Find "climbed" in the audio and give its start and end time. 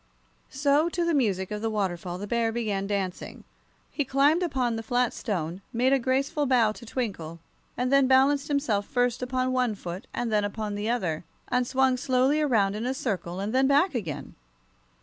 4.03-4.41